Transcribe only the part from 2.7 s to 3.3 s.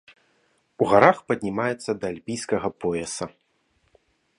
пояса.